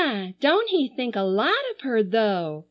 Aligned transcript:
Don't 0.39 0.67
he 0.69 0.87
think 0.87 1.15
a 1.15 1.21
lot 1.21 1.53
of 1.75 1.81
her 1.81 2.01
though!" 2.01 2.59